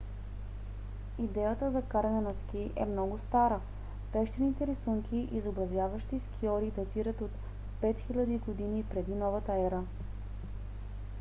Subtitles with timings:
[1.19, 3.59] идеята за каране на ски е много стара–
[4.13, 7.31] пещерните рисунки изобразяващи скиори датират от
[7.83, 8.87] 5000 г.
[8.95, 9.79] пр.н.е.!